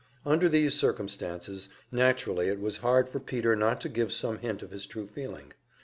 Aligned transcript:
Under 0.25 0.49
these 0.49 0.73
circumstances, 0.73 1.69
naturally 1.91 2.47
it 2.47 2.59
was 2.59 2.77
hard 2.77 3.07
for 3.07 3.19
Peter 3.19 3.55
not 3.55 3.79
to 3.81 3.87
give 3.89 4.11
some 4.11 4.39
hint 4.39 4.63
of 4.63 4.71
his 4.71 4.87
true 4.87 5.05
feeling. 5.05 5.53